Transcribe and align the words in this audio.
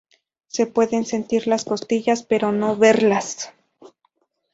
Se 0.47 0.65
pueden 0.65 1.05
sentir 1.05 1.45
las 1.45 1.63
costillas, 1.63 2.23
pero 2.23 2.51
no 2.51 2.75
verlas. 2.75 3.53